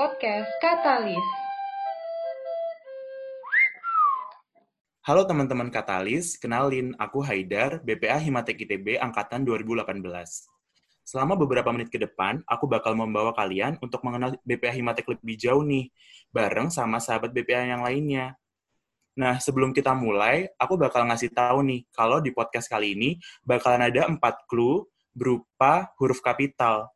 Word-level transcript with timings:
podcast 0.00 0.48
Katalis. 0.64 1.26
Halo 5.04 5.28
teman-teman 5.28 5.68
Katalis, 5.68 6.40
kenalin, 6.40 6.96
aku 6.96 7.20
Haidar, 7.20 7.84
BPA 7.84 8.16
Himatek 8.16 8.64
ITB 8.64 8.96
Angkatan 8.96 9.44
2018. 9.44 10.00
Selama 11.04 11.36
beberapa 11.36 11.68
menit 11.76 11.92
ke 11.92 12.00
depan, 12.00 12.40
aku 12.48 12.64
bakal 12.64 12.96
membawa 12.96 13.36
kalian 13.36 13.76
untuk 13.84 14.00
mengenal 14.00 14.40
BPA 14.40 14.72
Himatek 14.72 15.04
lebih 15.04 15.36
jauh 15.36 15.60
nih, 15.60 15.92
bareng 16.32 16.72
sama 16.72 16.96
sahabat 16.96 17.36
BPA 17.36 17.68
yang 17.68 17.84
lainnya. 17.84 18.40
Nah, 19.20 19.36
sebelum 19.36 19.76
kita 19.76 19.92
mulai, 19.92 20.48
aku 20.56 20.80
bakal 20.80 21.04
ngasih 21.12 21.28
tahu 21.28 21.60
nih, 21.60 21.84
kalau 21.92 22.24
di 22.24 22.32
podcast 22.32 22.72
kali 22.72 22.96
ini 22.96 23.20
bakalan 23.44 23.92
ada 23.92 24.08
empat 24.08 24.48
clue 24.48 24.88
berupa 25.12 25.92
huruf 26.00 26.24
kapital. 26.24 26.88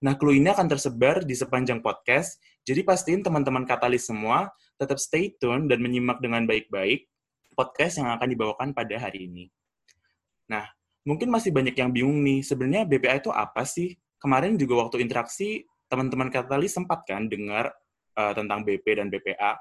Nah, 0.00 0.16
clue 0.16 0.40
ini 0.40 0.48
akan 0.48 0.64
tersebar 0.64 1.28
di 1.28 1.36
sepanjang 1.36 1.84
podcast, 1.84 2.40
jadi 2.64 2.80
pastiin 2.80 3.20
teman-teman 3.20 3.68
katalis 3.68 4.08
semua 4.08 4.48
tetap 4.80 4.96
stay 4.96 5.36
tune 5.36 5.68
dan 5.68 5.76
menyimak 5.84 6.24
dengan 6.24 6.48
baik-baik 6.48 7.04
podcast 7.52 8.00
yang 8.00 8.08
akan 8.08 8.32
dibawakan 8.32 8.72
pada 8.72 8.96
hari 8.96 9.28
ini. 9.28 9.52
Nah, 10.48 10.64
mungkin 11.04 11.28
masih 11.28 11.52
banyak 11.52 11.76
yang 11.76 11.92
bingung 11.92 12.24
nih, 12.24 12.40
sebenarnya 12.40 12.88
BPA 12.88 13.20
itu 13.20 13.28
apa 13.28 13.60
sih? 13.68 13.92
Kemarin 14.16 14.56
juga 14.56 14.88
waktu 14.88 15.04
interaksi, 15.04 15.68
teman-teman 15.92 16.32
katalis 16.32 16.72
sempat 16.72 17.04
kan 17.04 17.28
dengar 17.28 17.68
uh, 18.16 18.32
tentang 18.32 18.64
BP 18.64 18.86
dan 18.96 19.12
BPA. 19.12 19.60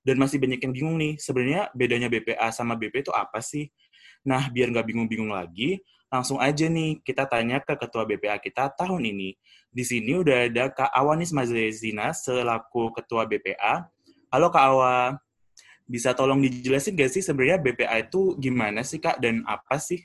Dan 0.00 0.16
masih 0.16 0.40
banyak 0.40 0.56
yang 0.64 0.72
bingung 0.72 0.96
nih, 0.96 1.20
sebenarnya 1.20 1.68
bedanya 1.76 2.08
BPA 2.08 2.48
sama 2.48 2.80
BP 2.80 3.04
itu 3.04 3.12
apa 3.12 3.44
sih? 3.44 3.68
Nah, 4.20 4.52
biar 4.52 4.68
nggak 4.68 4.84
bingung-bingung 4.84 5.32
lagi, 5.32 5.80
langsung 6.12 6.36
aja 6.36 6.68
nih 6.68 7.00
kita 7.00 7.24
tanya 7.24 7.62
ke 7.64 7.72
ketua 7.78 8.04
BPA 8.04 8.36
kita 8.36 8.68
tahun 8.76 9.08
ini. 9.08 9.32
Di 9.70 9.84
sini 9.86 10.18
udah 10.20 10.50
ada 10.50 10.68
Kak 10.68 10.90
Awanis 10.92 11.32
Mazlezina 11.32 12.12
selaku 12.12 12.92
ketua 12.92 13.24
BPA. 13.24 13.88
Halo 14.28 14.52
Kak 14.52 14.64
Awa, 14.74 15.16
bisa 15.88 16.14
tolong 16.14 16.38
dijelasin 16.38 16.94
gak 16.94 17.10
sih 17.10 17.22
sebenarnya 17.24 17.58
BPA 17.58 17.96
itu 18.06 18.38
gimana 18.38 18.86
sih 18.86 19.02
Kak 19.02 19.18
dan 19.18 19.42
apa 19.48 19.80
sih? 19.80 20.04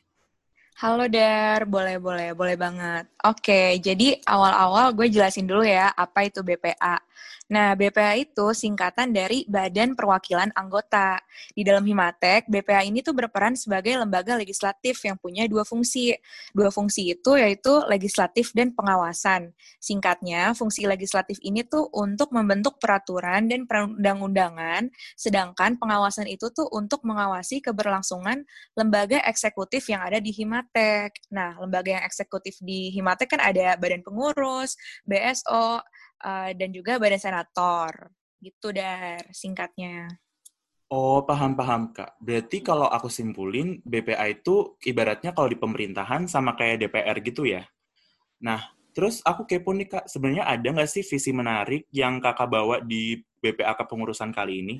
Halo 0.75 1.07
Dar, 1.07 1.63
boleh 1.63 2.02
boleh 2.03 2.35
boleh 2.35 2.55
banget. 2.59 3.07
Oke, 3.23 3.79
jadi 3.79 4.19
awal-awal 4.27 4.91
gue 4.91 5.07
jelasin 5.07 5.47
dulu 5.47 5.63
ya 5.63 5.94
apa 5.95 6.27
itu 6.27 6.44
BPA. 6.44 7.00
Nah, 7.45 7.77
BPA 7.77 8.17
itu 8.17 8.58
singkatan 8.58 9.13
dari 9.13 9.45
Badan 9.45 9.94
Perwakilan 9.94 10.49
Anggota. 10.58 11.22
Di 11.53 11.61
dalam 11.61 11.85
Himatek, 11.85 12.49
BPA 12.49 12.81
ini 12.88 13.05
tuh 13.05 13.13
berperan 13.13 13.53
sebagai 13.53 13.94
lembaga 14.02 14.33
legislatif 14.33 14.97
yang 15.05 15.13
punya 15.22 15.45
dua 15.45 15.61
fungsi. 15.61 16.17
Dua 16.57 16.73
fungsi 16.73 17.13
itu 17.13 17.38
yaitu 17.38 17.85
legislatif 17.85 18.49
dan 18.57 18.73
pengawasan. 18.73 19.53
Singkatnya, 19.77 20.57
fungsi 20.57 20.89
legislatif 20.89 21.38
ini 21.45 21.61
tuh 21.61 21.85
untuk 21.94 22.33
membentuk 22.33 22.81
peraturan 22.81 23.45
dan 23.45 23.69
perundang-undangan, 23.69 24.89
sedangkan 25.13 25.77
pengawasan 25.77 26.25
itu 26.25 26.50
tuh 26.50 26.66
untuk 26.73 27.05
mengawasi 27.05 27.61
keberlangsungan 27.61 28.41
lembaga 28.73 29.22
eksekutif 29.25 29.85
yang 29.89 30.02
ada 30.02 30.17
di 30.17 30.33
Himatek. 30.33 31.29
Nah, 31.29 31.55
lembaga 31.61 32.02
yang 32.02 32.05
eksekutif 32.05 32.57
di 32.61 32.89
Himatek 32.89 33.38
kan 33.38 33.41
ada 33.41 33.77
Badan 33.77 34.02
Pengurus, 34.02 34.77
BSO, 35.05 35.81
uh, 36.21 36.52
dan 36.55 36.69
juga 36.71 37.02
badan 37.02 37.19
senator. 37.19 38.11
Gitu, 38.39 38.67
Dar, 38.75 39.25
singkatnya. 39.33 40.11
Oh, 40.85 41.25
paham-paham, 41.25 41.97
Kak. 41.97 42.22
Berarti 42.22 42.61
kalau 42.61 42.85
aku 42.85 43.09
simpulin, 43.09 43.81
BPA 43.81 44.30
itu 44.30 44.77
ibaratnya 44.85 45.33
kalau 45.33 45.49
di 45.49 45.57
pemerintahan 45.57 46.30
sama 46.30 46.53
kayak 46.53 46.85
DPR 46.85 47.17
gitu 47.25 47.49
ya? 47.49 47.66
Nah, 48.45 48.69
terus 48.94 49.17
aku 49.25 49.49
kepo 49.49 49.73
nih, 49.73 49.89
Kak. 49.89 50.05
Sebenarnya 50.05 50.45
ada 50.45 50.67
nggak 50.69 50.91
sih 50.91 51.02
visi 51.02 51.33
menarik 51.33 51.89
yang 51.89 52.22
Kakak 52.22 52.47
bawa 52.47 52.85
di 52.85 53.17
BPA 53.41 53.73
kepengurusan 53.81 54.29
kali 54.29 54.61
ini? 54.61 54.75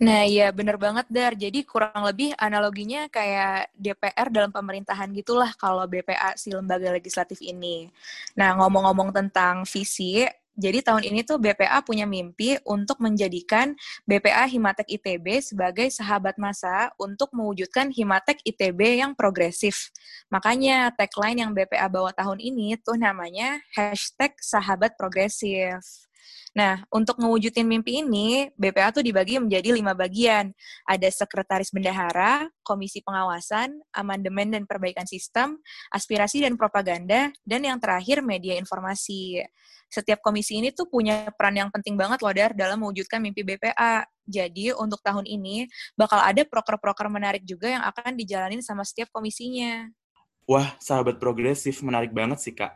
Nah, 0.00 0.24
iya 0.24 0.48
bener 0.48 0.80
banget, 0.80 1.04
Dar. 1.12 1.36
Jadi 1.36 1.60
kurang 1.68 1.92
lebih 2.08 2.32
analoginya 2.40 3.04
kayak 3.12 3.68
DPR 3.76 4.32
dalam 4.32 4.48
pemerintahan 4.48 5.12
gitulah 5.12 5.52
kalau 5.60 5.84
BPA 5.84 6.40
si 6.40 6.48
lembaga 6.48 6.88
legislatif 6.88 7.36
ini. 7.44 7.92
Nah, 8.32 8.56
ngomong-ngomong 8.56 9.12
tentang 9.12 9.68
visi, 9.68 10.24
jadi 10.56 10.80
tahun 10.80 11.04
ini 11.04 11.20
tuh 11.24 11.36
BPA 11.36 11.84
punya 11.84 12.08
mimpi 12.08 12.56
untuk 12.64 12.96
menjadikan 13.04 13.76
BPA 14.08 14.48
Himatek 14.48 14.88
ITB 14.88 15.40
sebagai 15.44 15.92
sahabat 15.92 16.40
masa 16.40 16.92
untuk 16.96 17.32
mewujudkan 17.36 17.92
Himatek 17.92 18.40
ITB 18.44 19.04
yang 19.04 19.12
progresif. 19.12 19.92
Makanya 20.32 20.96
tagline 20.96 21.44
yang 21.44 21.52
BPA 21.52 21.92
bawa 21.92 22.12
tahun 22.16 22.40
ini 22.40 22.80
tuh 22.80 22.96
namanya 22.96 23.60
hashtag 23.76 24.32
sahabat 24.40 24.96
progresif. 24.96 26.09
Nah, 26.50 26.82
untuk 26.90 27.22
mewujudin 27.22 27.62
mimpi 27.62 28.02
ini, 28.02 28.50
BPA 28.58 28.90
tuh 28.90 29.06
dibagi 29.06 29.38
menjadi 29.38 29.70
lima 29.70 29.94
bagian. 29.94 30.50
Ada 30.82 31.06
sekretaris 31.22 31.70
bendahara, 31.70 32.50
komisi 32.66 32.98
pengawasan, 33.06 33.78
amandemen 33.94 34.50
dan 34.50 34.66
perbaikan 34.66 35.06
sistem, 35.06 35.62
aspirasi 35.94 36.42
dan 36.42 36.58
propaganda, 36.58 37.30
dan 37.46 37.60
yang 37.62 37.78
terakhir 37.78 38.18
media 38.26 38.58
informasi. 38.58 39.46
Setiap 39.86 40.18
komisi 40.22 40.58
ini 40.58 40.74
tuh 40.74 40.90
punya 40.90 41.30
peran 41.38 41.54
yang 41.54 41.70
penting 41.70 41.94
banget 41.94 42.18
loh, 42.18 42.34
Dar, 42.34 42.50
dalam 42.54 42.82
mewujudkan 42.82 43.22
mimpi 43.22 43.46
BPA. 43.46 44.02
Jadi, 44.26 44.74
untuk 44.74 44.98
tahun 45.06 45.30
ini, 45.30 45.70
bakal 45.94 46.18
ada 46.18 46.42
proker-proker 46.42 47.06
menarik 47.10 47.46
juga 47.46 47.78
yang 47.78 47.82
akan 47.86 48.18
dijalanin 48.18 48.62
sama 48.62 48.82
setiap 48.82 49.10
komisinya. 49.14 49.86
Wah, 50.50 50.74
sahabat 50.82 51.22
progresif 51.22 51.78
menarik 51.86 52.10
banget 52.10 52.42
sih, 52.42 52.54
Kak. 52.54 52.74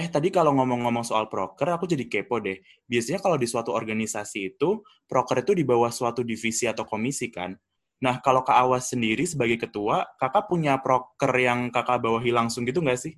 Eh, 0.00 0.08
tadi 0.14 0.28
kalau 0.36 0.52
ngomong-ngomong 0.56 1.04
soal 1.10 1.24
proker, 1.32 1.68
aku 1.76 1.84
jadi 1.92 2.04
kepo 2.12 2.36
deh. 2.46 2.56
Biasanya 2.90 3.20
kalau 3.24 3.36
di 3.42 3.44
suatu 3.52 3.70
organisasi 3.80 4.38
itu, 4.56 4.70
proker 5.10 5.36
itu 5.44 5.52
di 5.60 5.64
bawah 5.70 5.92
suatu 5.98 6.20
divisi 6.30 6.64
atau 6.72 6.84
komisi 6.88 7.26
kan? 7.28 7.52
Nah, 8.04 8.16
kalau 8.24 8.40
Kak 8.48 8.56
Awas 8.64 8.84
sendiri 8.92 9.28
sebagai 9.28 9.58
ketua, 9.60 10.08
kakak 10.16 10.48
punya 10.48 10.80
proker 10.80 11.32
yang 11.36 11.60
kakak 11.68 12.00
bawahi 12.00 12.32
langsung 12.32 12.64
gitu 12.64 12.80
nggak 12.80 12.96
sih? 13.04 13.12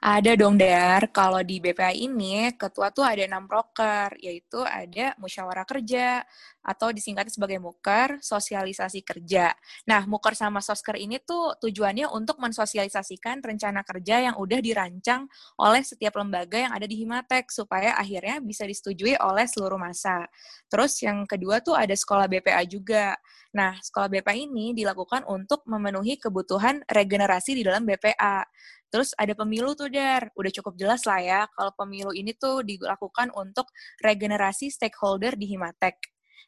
Ada 0.00 0.32
dong, 0.36 0.56
Dar. 0.56 1.08
Kalau 1.12 1.44
di 1.44 1.60
BPA 1.60 1.92
ini, 1.92 2.48
ketua 2.56 2.88
tuh 2.88 3.04
ada 3.04 3.20
enam 3.20 3.44
proker, 3.44 4.16
yaitu 4.20 4.60
ada 4.64 5.12
musyawarah 5.20 5.68
kerja, 5.68 6.24
atau 6.60 6.92
disingkat 6.92 7.32
sebagai 7.32 7.56
muker, 7.56 8.20
sosialisasi 8.20 9.00
kerja. 9.00 9.52
Nah, 9.88 10.04
muker 10.04 10.36
sama 10.36 10.60
sosker 10.60 10.96
ini 11.00 11.20
tuh 11.20 11.56
tujuannya 11.56 12.08
untuk 12.12 12.36
mensosialisasikan 12.40 13.40
rencana 13.40 13.80
kerja 13.80 14.28
yang 14.28 14.36
udah 14.36 14.60
dirancang 14.60 15.24
oleh 15.56 15.80
setiap 15.80 16.20
lembaga 16.20 16.68
yang 16.68 16.72
ada 16.72 16.84
di 16.84 17.00
Himatek, 17.00 17.48
supaya 17.48 17.96
akhirnya 17.96 18.40
bisa 18.44 18.68
disetujui 18.68 19.16
oleh 19.20 19.48
seluruh 19.48 19.80
masa. 19.80 20.28
Terus 20.68 21.00
yang 21.00 21.24
kedua 21.24 21.64
tuh 21.64 21.76
ada 21.76 21.92
sekolah 21.96 22.28
BPA 22.28 22.64
juga. 22.68 23.16
Nah, 23.50 23.74
sekolah 23.80 24.06
BPA 24.06 24.36
ini 24.36 24.76
dilakukan 24.76 25.26
untuk 25.26 25.66
memenuhi 25.66 26.20
kebutuhan 26.20 26.86
regenerasi 26.86 27.58
di 27.58 27.62
dalam 27.66 27.82
BPA. 27.82 28.46
Terus 28.90 29.14
ada 29.14 29.32
pemilu 29.38 29.72
tuh, 29.78 29.88
Dar. 29.88 30.34
Udah 30.34 30.52
cukup 30.52 30.74
jelas 30.74 31.06
lah 31.06 31.22
ya, 31.22 31.40
kalau 31.54 31.70
pemilu 31.78 32.10
ini 32.10 32.34
tuh 32.34 32.66
dilakukan 32.66 33.30
untuk 33.38 33.70
regenerasi 34.02 34.68
stakeholder 34.68 35.38
di 35.38 35.54
Himatek. 35.54 35.96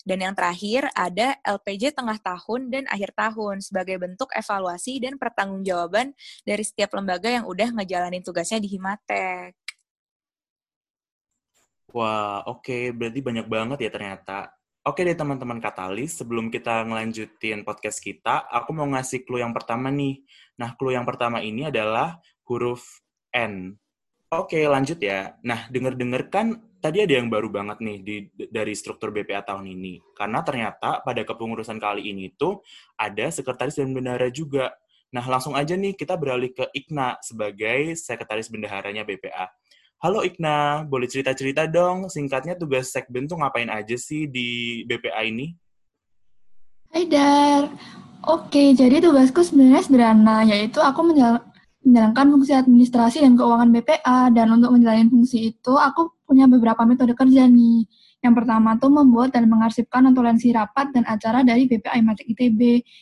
Dan 0.02 0.18
yang 0.18 0.34
terakhir 0.34 0.90
ada 0.98 1.38
LPJ 1.46 1.94
tengah 1.94 2.18
tahun 2.18 2.74
dan 2.74 2.84
akhir 2.90 3.14
tahun 3.14 3.62
sebagai 3.62 4.02
bentuk 4.02 4.34
evaluasi 4.34 4.98
dan 4.98 5.14
pertanggungjawaban 5.14 6.10
dari 6.42 6.64
setiap 6.66 6.98
lembaga 6.98 7.30
yang 7.30 7.46
udah 7.46 7.70
ngejalanin 7.70 8.26
tugasnya 8.26 8.58
di 8.58 8.66
Himatek. 8.74 9.54
Wah, 11.94 12.42
oke. 12.50 12.66
Okay. 12.66 12.84
Berarti 12.90 13.20
banyak 13.22 13.46
banget 13.46 13.78
ya 13.86 13.90
ternyata. 13.94 14.50
Oke 14.82 15.06
deh 15.06 15.14
teman-teman 15.14 15.62
Katalis, 15.62 16.18
sebelum 16.18 16.50
kita 16.50 16.82
ngelanjutin 16.82 17.62
podcast 17.62 18.02
kita, 18.02 18.50
aku 18.50 18.74
mau 18.74 18.90
ngasih 18.90 19.22
clue 19.22 19.38
yang 19.38 19.54
pertama 19.54 19.94
nih. 19.94 20.26
Nah, 20.58 20.74
clue 20.74 20.98
yang 20.98 21.06
pertama 21.06 21.38
ini 21.38 21.70
adalah 21.70 22.18
huruf 22.52 23.00
N. 23.32 23.80
Oke, 24.32 24.64
lanjut 24.64 24.96
ya. 24.96 25.36
Nah, 25.44 25.68
denger-denger 25.68 26.32
kan 26.32 26.56
tadi 26.80 27.04
ada 27.04 27.20
yang 27.20 27.28
baru 27.28 27.52
banget 27.52 27.84
nih 27.84 27.98
di, 28.00 28.16
dari 28.48 28.72
struktur 28.72 29.12
BPA 29.12 29.44
tahun 29.44 29.68
ini. 29.68 30.00
Karena 30.16 30.40
ternyata 30.40 31.04
pada 31.04 31.20
kepengurusan 31.20 31.76
kali 31.76 32.12
ini 32.12 32.32
tuh 32.32 32.64
ada 32.96 33.28
sekretaris 33.28 33.76
dan 33.76 33.92
bendahara 33.92 34.32
juga. 34.32 34.72
Nah, 35.12 35.24
langsung 35.28 35.52
aja 35.52 35.76
nih 35.76 35.92
kita 35.92 36.16
beralih 36.16 36.48
ke 36.56 36.64
Ikna 36.72 37.20
sebagai 37.20 37.92
sekretaris 37.92 38.48
bendaharanya 38.48 39.04
BPA. 39.04 39.52
Halo 40.00 40.24
Ikna, 40.24 40.82
boleh 40.88 41.06
cerita-cerita 41.06 41.68
dong 41.68 42.08
singkatnya 42.08 42.58
tugas 42.58 42.90
sekben 42.90 43.28
tuh 43.28 43.38
ngapain 43.38 43.70
aja 43.70 43.94
sih 43.94 44.26
di 44.26 44.82
BPA 44.88 45.28
ini? 45.28 45.54
Hai 46.90 47.06
Dar, 47.06 47.70
oke 48.26 48.74
jadi 48.74 48.98
tugasku 48.98 49.46
sebenarnya 49.46 49.84
sederhana, 49.86 50.42
yaitu 50.42 50.82
aku 50.82 51.06
menjalankan 51.82 52.26
fungsi 52.30 52.52
administrasi 52.54 53.18
dan 53.26 53.34
keuangan 53.34 53.68
BPA, 53.74 54.30
dan 54.30 54.46
untuk 54.54 54.70
menjalani 54.74 55.10
fungsi 55.10 55.50
itu 55.54 55.74
aku 55.74 56.14
punya 56.26 56.46
beberapa 56.46 56.86
metode 56.86 57.12
kerja 57.18 57.50
nih. 57.50 57.84
Yang 58.22 58.34
pertama 58.38 58.78
tuh 58.78 58.86
membuat 58.86 59.34
dan 59.34 59.50
mengarsipkan 59.50 60.06
notulensi 60.06 60.54
rapat 60.54 60.94
dan 60.94 61.02
acara 61.10 61.42
dari 61.42 61.66
BPA 61.66 61.98
Himatek 61.98 62.30
ITB. 62.30 62.60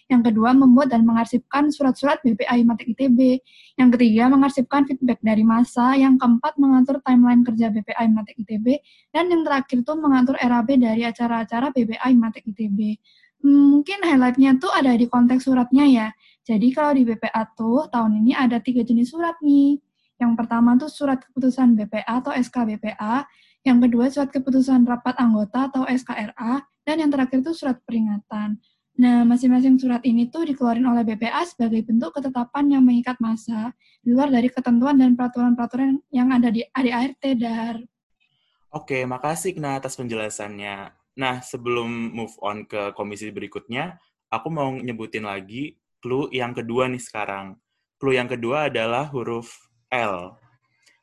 Yang 0.09 0.33
kedua, 0.33 0.57
membuat 0.57 0.97
dan 0.97 1.05
mengarsipkan 1.05 1.69
surat-surat 1.69 2.25
BPA 2.25 2.57
Himatek 2.57 2.97
ITB. 2.97 3.45
Yang 3.77 3.89
ketiga, 4.01 4.33
mengarsipkan 4.33 4.89
feedback 4.89 5.21
dari 5.21 5.45
masa. 5.45 5.93
Yang 5.93 6.25
keempat, 6.25 6.57
mengatur 6.57 7.05
timeline 7.05 7.45
kerja 7.45 7.69
BPA 7.69 8.09
Himatek 8.09 8.35
ITB. 8.49 8.67
Dan 9.13 9.29
yang 9.29 9.45
terakhir 9.45 9.85
tuh 9.85 10.01
mengatur 10.01 10.41
RAB 10.41 10.69
dari 10.81 11.05
acara-acara 11.05 11.69
BPA 11.69 12.07
Himatek 12.09 12.43
ITB. 12.57 12.97
Hmm, 13.41 13.81
mungkin 13.81 14.05
highlightnya 14.05 14.61
tuh 14.61 14.69
ada 14.69 14.93
di 14.93 15.09
konteks 15.09 15.49
suratnya 15.49 15.85
ya. 15.89 16.09
Jadi 16.45 16.73
kalau 16.77 16.93
di 16.93 17.09
BPA 17.09 17.49
tuh 17.57 17.89
tahun 17.89 18.21
ini 18.21 18.37
ada 18.37 18.61
tiga 18.61 18.85
jenis 18.85 19.13
surat 19.13 19.37
nih. 19.41 19.81
Yang 20.21 20.33
pertama 20.37 20.77
tuh 20.77 20.93
surat 20.93 21.17
keputusan 21.25 21.73
BPA 21.81 22.21
atau 22.21 22.37
SK 22.37 22.77
BPA, 22.77 23.25
yang 23.65 23.81
kedua 23.81 24.13
surat 24.13 24.29
keputusan 24.29 24.85
rapat 24.85 25.17
anggota 25.17 25.73
atau 25.73 25.89
SKRA, 25.89 26.61
dan 26.85 26.97
yang 27.01 27.09
terakhir 27.09 27.41
itu 27.41 27.57
surat 27.57 27.81
peringatan. 27.89 28.61
Nah, 29.01 29.25
masing-masing 29.25 29.81
surat 29.81 30.05
ini 30.05 30.29
tuh 30.29 30.45
dikeluarin 30.45 30.85
oleh 30.85 31.09
BPA 31.09 31.41
sebagai 31.49 31.89
bentuk 31.89 32.13
ketetapan 32.13 32.69
yang 32.69 32.85
mengikat 32.85 33.17
masa 33.17 33.73
di 34.05 34.13
luar 34.13 34.29
dari 34.29 34.53
ketentuan 34.53 35.01
dan 35.01 35.17
peraturan-peraturan 35.17 36.05
yang 36.13 36.29
ada 36.29 36.53
di 36.53 36.61
ADART 36.69 37.25
dar. 37.41 37.81
Oke, 38.77 39.09
makasih 39.09 39.57
Kena 39.57 39.81
atas 39.81 39.97
penjelasannya. 39.97 41.00
Nah, 41.21 41.45
sebelum 41.45 42.17
move 42.17 42.33
on 42.41 42.65
ke 42.65 42.97
komisi 42.97 43.29
berikutnya, 43.29 44.01
aku 44.33 44.49
mau 44.49 44.73
nyebutin 44.73 45.29
lagi 45.29 45.77
clue 46.01 46.33
yang 46.33 46.57
kedua 46.57 46.89
nih 46.89 47.03
sekarang. 47.03 47.61
Clue 48.01 48.17
yang 48.17 48.25
kedua 48.25 48.73
adalah 48.73 49.13
huruf 49.13 49.53
L. 49.93 50.33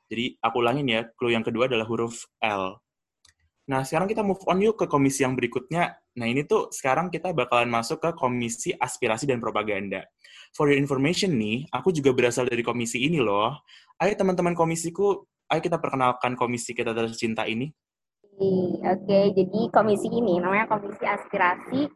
Jadi 0.10 0.42
aku 0.42 0.58
ulangin 0.58 0.90
ya, 0.90 1.06
clue 1.14 1.38
yang 1.38 1.46
kedua 1.46 1.70
adalah 1.70 1.86
huruf 1.86 2.26
L. 2.42 2.82
Nah, 3.70 3.86
sekarang 3.86 4.10
kita 4.10 4.26
move 4.26 4.42
on 4.50 4.58
yuk 4.64 4.80
ke 4.80 4.90
komisi 4.90 5.22
yang 5.22 5.38
berikutnya. 5.38 5.94
Nah, 6.18 6.26
ini 6.26 6.48
tuh 6.50 6.74
sekarang 6.74 7.14
kita 7.14 7.36
bakalan 7.38 7.70
masuk 7.70 8.02
ke 8.02 8.10
komisi 8.18 8.74
aspirasi 8.74 9.30
dan 9.30 9.38
propaganda. 9.38 10.02
For 10.56 10.72
your 10.72 10.82
information 10.82 11.38
nih, 11.38 11.70
aku 11.70 11.94
juga 11.94 12.10
berasal 12.16 12.50
dari 12.50 12.66
komisi 12.66 13.06
ini 13.06 13.22
loh. 13.22 13.54
Ayo 14.02 14.18
teman-teman 14.18 14.58
komisiku, 14.58 15.22
ayo 15.52 15.62
kita 15.62 15.78
perkenalkan 15.78 16.34
komisi 16.34 16.74
kita 16.74 16.96
tercinta 16.96 17.46
ini. 17.46 17.70
Oke, 18.38 19.34
jadi 19.34 19.62
komisi 19.74 20.14
ini 20.14 20.38
namanya 20.38 20.70
Komisi 20.70 21.02
Aspirasi 21.02 21.90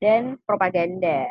dan 0.00 0.40
Propaganda. 0.40 1.28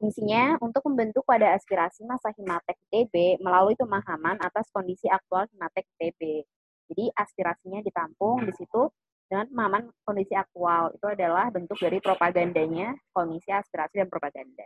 Fungsinya 0.00 0.56
untuk 0.64 0.80
membentuk 0.88 1.28
pada 1.28 1.52
aspirasi 1.52 2.08
masa 2.08 2.32
Himatek 2.32 2.72
ITB 2.88 3.44
melalui 3.44 3.76
pemahaman 3.76 4.40
atas 4.40 4.72
kondisi 4.72 5.12
aktual 5.12 5.44
Himatek 5.52 5.84
ITB. 6.00 6.40
Jadi 6.88 7.04
aspirasinya 7.20 7.84
ditampung 7.84 8.48
di 8.48 8.52
situ 8.56 8.88
dengan 9.28 9.44
pemahaman 9.52 9.84
kondisi 10.08 10.32
aktual. 10.32 10.96
Itu 10.96 11.04
adalah 11.12 11.52
bentuk 11.52 11.76
dari 11.76 12.00
propagandanya 12.00 12.96
Komisi 13.12 13.52
Aspirasi 13.52 14.00
dan 14.00 14.08
Propaganda. 14.08 14.64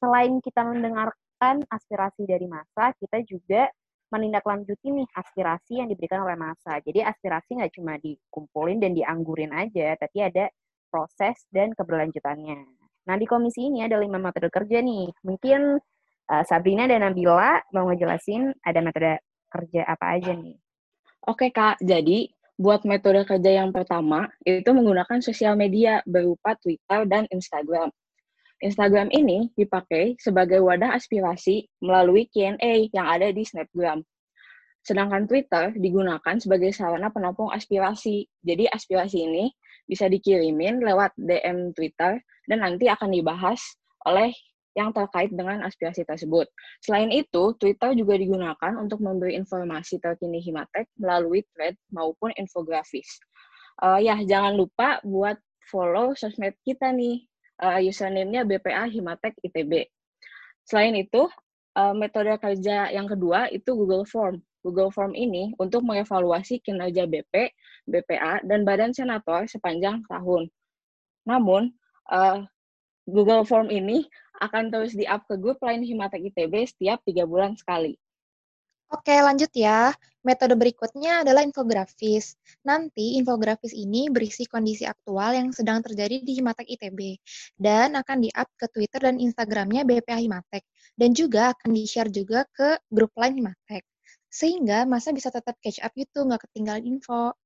Selain 0.00 0.40
kita 0.40 0.64
mendengarkan 0.64 1.68
aspirasi 1.68 2.24
dari 2.24 2.48
masa, 2.48 2.96
kita 2.96 3.20
juga 3.28 3.68
menindaklanjuti 4.08 4.88
nih 4.92 5.08
aspirasi 5.12 5.80
yang 5.80 5.88
diberikan 5.88 6.24
oleh 6.24 6.36
masa. 6.36 6.80
Jadi 6.80 7.04
aspirasi 7.04 7.60
nggak 7.60 7.72
cuma 7.76 7.96
dikumpulin 8.00 8.80
dan 8.80 8.96
dianggurin 8.96 9.52
aja, 9.52 9.96
tapi 10.00 10.24
ada 10.24 10.48
proses 10.88 11.44
dan 11.52 11.76
keberlanjutannya. 11.76 12.64
Nah, 13.08 13.16
di 13.16 13.24
komisi 13.24 13.68
ini 13.68 13.84
ada 13.84 13.96
lima 13.96 14.20
metode 14.20 14.52
kerja 14.52 14.84
nih. 14.84 15.08
Mungkin 15.24 15.80
uh, 16.28 16.44
Sabrina 16.44 16.84
dan 16.84 17.04
Nabila 17.04 17.60
mau 17.72 17.88
ngejelasin 17.88 18.52
ada 18.60 18.80
metode 18.84 19.24
kerja 19.48 19.80
apa 19.88 20.20
aja 20.20 20.36
nih. 20.36 20.56
Oke, 21.24 21.48
Kak. 21.48 21.80
Jadi, 21.80 22.28
buat 22.58 22.84
metode 22.84 23.24
kerja 23.24 23.64
yang 23.64 23.72
pertama, 23.72 24.28
itu 24.44 24.68
menggunakan 24.72 25.24
sosial 25.24 25.56
media 25.56 26.04
berupa 26.04 26.52
Twitter 26.60 27.08
dan 27.08 27.24
Instagram. 27.32 27.88
Instagram 28.58 29.08
ini 29.14 29.54
dipakai 29.54 30.18
sebagai 30.18 30.58
wadah 30.58 30.94
aspirasi 30.98 31.70
melalui 31.78 32.26
Q&A 32.30 32.90
yang 32.90 33.06
ada 33.06 33.30
di 33.30 33.46
Snapgram. 33.46 34.02
Sedangkan 34.82 35.28
Twitter 35.28 35.76
digunakan 35.76 36.36
sebagai 36.40 36.74
sarana 36.74 37.12
penampung 37.12 37.52
aspirasi. 37.52 38.26
Jadi 38.42 38.66
aspirasi 38.66 39.18
ini 39.30 39.52
bisa 39.86 40.08
dikirimin 40.10 40.82
lewat 40.82 41.14
DM 41.16 41.76
Twitter 41.76 42.18
dan 42.48 42.58
nanti 42.64 42.88
akan 42.88 43.12
dibahas 43.12 43.60
oleh 44.08 44.32
yang 44.78 44.94
terkait 44.94 45.34
dengan 45.34 45.66
aspirasi 45.66 46.06
tersebut. 46.06 46.46
Selain 46.78 47.10
itu, 47.10 47.52
Twitter 47.58 47.98
juga 47.98 48.14
digunakan 48.14 48.72
untuk 48.78 49.02
memberi 49.02 49.34
informasi 49.34 49.98
terkini 49.98 50.38
Himatek 50.38 50.86
melalui 51.02 51.42
thread 51.50 51.74
maupun 51.90 52.30
infografis. 52.38 53.18
Uh, 53.82 53.98
ya, 53.98 54.22
jangan 54.22 54.54
lupa 54.54 55.02
buat 55.02 55.34
follow 55.66 56.14
sosmed 56.14 56.54
kita 56.62 56.94
nih. 56.94 57.26
Uh, 57.58 57.82
username-nya 57.82 58.46
BPA 58.46 58.86
Himatek 58.86 59.34
ITB. 59.42 59.90
Selain 60.62 60.94
itu, 60.94 61.26
uh, 61.74 61.94
metode 61.94 62.30
kerja 62.38 62.86
yang 62.94 63.10
kedua 63.10 63.50
itu 63.50 63.74
Google 63.74 64.06
Form. 64.06 64.38
Google 64.62 64.90
Form 64.94 65.14
ini 65.14 65.54
untuk 65.58 65.82
mengevaluasi 65.86 66.62
kinerja 66.62 67.06
BP, 67.06 67.50
BPA, 67.86 68.42
dan 68.46 68.62
Badan 68.62 68.94
Senator 68.94 69.46
sepanjang 69.46 70.02
tahun. 70.06 70.50
Namun, 71.26 71.74
uh, 72.10 72.46
Google 73.08 73.42
Form 73.42 73.72
ini 73.72 74.04
akan 74.38 74.70
terus 74.70 74.94
di-up 74.94 75.24
ke 75.26 75.34
grup 75.40 75.58
lain 75.64 75.82
Himatek 75.82 76.30
ITB 76.30 76.68
setiap 76.68 77.02
tiga 77.02 77.26
bulan 77.26 77.58
sekali. 77.58 77.98
Oke, 78.88 79.12
lanjut 79.20 79.52
ya. 79.52 79.92
Metode 80.24 80.56
berikutnya 80.56 81.20
adalah 81.20 81.44
infografis. 81.44 82.40
Nanti 82.64 83.20
infografis 83.20 83.76
ini 83.76 84.08
berisi 84.08 84.48
kondisi 84.48 84.88
aktual 84.88 85.36
yang 85.36 85.52
sedang 85.52 85.84
terjadi 85.84 86.24
di 86.24 86.32
Himatek 86.40 86.64
ITB 86.72 87.20
dan 87.60 88.00
akan 88.00 88.24
di-up 88.24 88.48
ke 88.56 88.64
Twitter 88.72 89.00
dan 89.04 89.20
Instagramnya 89.20 89.84
BPA 89.84 90.24
Himatek 90.24 90.64
dan 90.96 91.12
juga 91.12 91.52
akan 91.52 91.76
di-share 91.76 92.08
juga 92.08 92.48
ke 92.48 92.80
grup 92.88 93.12
lain 93.20 93.44
Himatek. 93.44 93.84
Sehingga 94.32 94.88
masa 94.88 95.12
bisa 95.12 95.28
tetap 95.28 95.60
catch 95.60 95.84
up 95.84 95.92
gitu, 95.92 96.24
nggak 96.24 96.48
ketinggalan 96.48 96.84
info. 96.88 97.36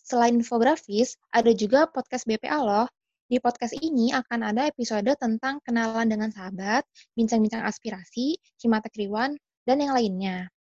Selain 0.00 0.32
infografis, 0.32 1.20
ada 1.28 1.52
juga 1.52 1.84
podcast 1.92 2.24
BPA 2.24 2.56
loh 2.64 2.88
di 3.28 3.36
podcast 3.36 3.76
ini 3.84 4.16
akan 4.16 4.48
ada 4.48 4.64
episode 4.70 5.12
tentang 5.20 5.60
kenalan 5.60 6.08
dengan 6.08 6.32
sahabat, 6.32 6.88
bincang-bincang 7.12 7.68
aspirasi, 7.68 8.38
Himatek 8.64 8.96
Riwan, 8.96 9.36
dan 9.68 9.82
yang 9.82 9.92
lainnya. 9.92 10.55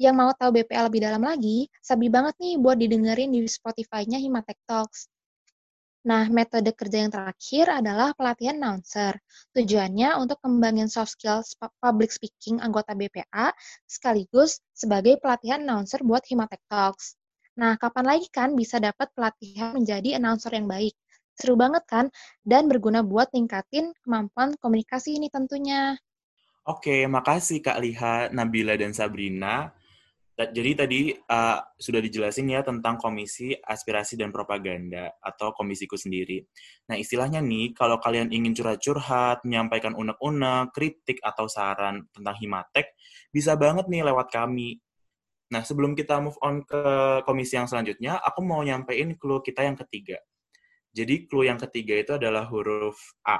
Yang 0.00 0.14
mau 0.16 0.30
tahu 0.32 0.50
BPL 0.60 0.88
lebih 0.88 1.02
dalam 1.04 1.22
lagi, 1.24 1.68
sabi 1.84 2.08
banget 2.08 2.36
nih 2.40 2.56
buat 2.56 2.80
didengerin 2.80 3.32
di 3.32 3.44
Spotify-nya 3.44 4.16
Himatek 4.20 4.58
Talks. 4.64 5.12
Nah, 6.02 6.26
metode 6.26 6.74
kerja 6.74 7.06
yang 7.06 7.14
terakhir 7.14 7.70
adalah 7.70 8.10
pelatihan 8.18 8.58
announcer. 8.58 9.14
Tujuannya 9.54 10.18
untuk 10.18 10.42
kembangin 10.42 10.90
soft 10.90 11.14
skills 11.14 11.54
public 11.78 12.10
speaking 12.10 12.58
anggota 12.58 12.90
BPA, 12.90 13.54
sekaligus 13.86 14.58
sebagai 14.74 15.22
pelatihan 15.22 15.62
announcer 15.62 16.02
buat 16.02 16.26
Himatek 16.26 16.58
Talks. 16.66 17.14
Nah, 17.54 17.78
kapan 17.78 18.16
lagi 18.16 18.26
kan 18.34 18.58
bisa 18.58 18.82
dapat 18.82 19.14
pelatihan 19.14 19.78
menjadi 19.78 20.18
announcer 20.18 20.50
yang 20.50 20.66
baik? 20.66 20.96
Seru 21.38 21.54
banget 21.54 21.86
kan? 21.86 22.10
Dan 22.42 22.66
berguna 22.66 23.06
buat 23.06 23.30
ningkatin 23.30 23.94
kemampuan 24.02 24.58
komunikasi 24.58 25.22
ini 25.22 25.30
tentunya. 25.30 25.94
Oke, 26.66 27.06
makasih 27.06 27.62
Kak 27.62 27.78
Liha, 27.78 28.30
Nabila, 28.34 28.74
dan 28.74 28.90
Sabrina. 28.90 29.70
Jadi 30.32 30.72
tadi 30.72 31.00
uh, 31.12 31.60
sudah 31.76 32.00
dijelasin 32.00 32.48
ya 32.48 32.64
tentang 32.64 32.96
Komisi 32.96 33.52
Aspirasi 33.52 34.16
dan 34.16 34.32
Propaganda 34.32 35.12
atau 35.20 35.52
komisiku 35.52 36.00
sendiri. 36.00 36.40
Nah 36.88 36.96
istilahnya 36.96 37.44
nih, 37.44 37.76
kalau 37.76 38.00
kalian 38.00 38.32
ingin 38.32 38.56
curhat-curhat, 38.56 39.44
menyampaikan 39.44 39.92
unek-unek, 39.92 40.72
kritik 40.72 41.20
atau 41.20 41.52
saran 41.52 42.08
tentang 42.16 42.32
Himatek, 42.40 42.96
bisa 43.28 43.60
banget 43.60 43.92
nih 43.92 44.08
lewat 44.08 44.32
kami. 44.32 44.80
Nah 45.52 45.60
sebelum 45.60 45.92
kita 45.92 46.16
move 46.24 46.40
on 46.40 46.64
ke 46.64 46.82
komisi 47.28 47.60
yang 47.60 47.68
selanjutnya, 47.68 48.16
aku 48.24 48.40
mau 48.40 48.64
nyampein 48.64 49.20
clue 49.20 49.44
kita 49.44 49.68
yang 49.68 49.76
ketiga. 49.76 50.16
Jadi 50.96 51.28
clue 51.28 51.44
yang 51.44 51.60
ketiga 51.60 52.00
itu 52.00 52.12
adalah 52.16 52.48
huruf 52.48 52.96
A. 53.28 53.36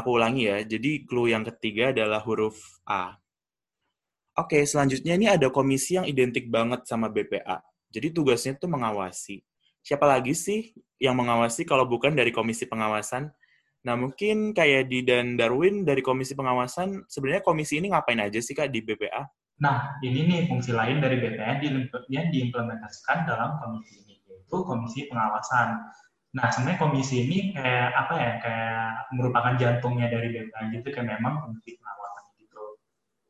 Aku 0.00 0.16
ulangi 0.16 0.48
ya, 0.48 0.64
jadi 0.64 1.04
clue 1.04 1.28
yang 1.28 1.44
ketiga 1.44 1.92
adalah 1.92 2.24
huruf 2.24 2.56
A. 2.88 3.20
Oke, 4.40 4.64
selanjutnya 4.64 5.20
ini 5.20 5.28
ada 5.28 5.52
komisi 5.52 6.00
yang 6.00 6.08
identik 6.08 6.48
banget 6.48 6.88
sama 6.88 7.12
BPA. 7.12 7.60
Jadi 7.92 8.08
tugasnya 8.08 8.56
itu 8.56 8.64
mengawasi. 8.64 9.36
Siapa 9.84 10.08
lagi 10.08 10.32
sih 10.32 10.72
yang 10.96 11.12
mengawasi 11.20 11.68
kalau 11.68 11.84
bukan 11.84 12.16
dari 12.16 12.32
komisi 12.32 12.64
pengawasan? 12.64 13.28
Nah, 13.84 13.94
mungkin 14.00 14.56
kayak 14.56 14.88
di 14.88 15.04
dan 15.04 15.36
Darwin 15.36 15.84
dari 15.84 16.00
komisi 16.00 16.32
pengawasan, 16.32 17.04
sebenarnya 17.04 17.44
komisi 17.44 17.84
ini 17.84 17.92
ngapain 17.92 18.20
aja 18.20 18.40
sih 18.40 18.56
Kak 18.56 18.72
di 18.72 18.80
BPA? 18.80 19.28
Nah, 19.60 20.00
ini 20.00 20.24
nih 20.24 20.40
fungsi 20.48 20.72
lain 20.72 21.04
dari 21.04 21.20
BPA 21.20 21.60
yang 22.08 22.32
diimplementasikan 22.32 23.28
dalam 23.28 23.60
komisi 23.60 24.00
ini, 24.08 24.24
yaitu 24.24 24.56
komisi 24.64 25.04
pengawasan. 25.12 25.84
Nah, 26.32 26.48
sebenarnya 26.48 26.80
komisi 26.80 27.28
ini 27.28 27.52
kayak 27.52 27.92
apa 27.92 28.14
ya, 28.16 28.32
kayak 28.40 28.84
merupakan 29.12 29.52
jantungnya 29.60 30.08
dari 30.08 30.32
BPA 30.32 30.60
gitu, 30.72 30.88
kayak 30.96 31.20
memang 31.20 31.44
fungsi 31.44 31.76
pengawasan. 31.76 31.99